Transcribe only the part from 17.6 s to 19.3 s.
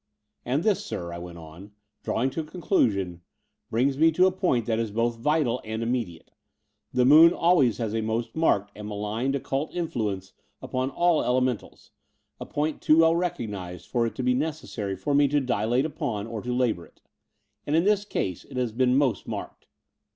and in this case it has been most